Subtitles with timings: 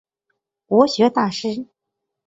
[0.65, 1.67] 国学大师。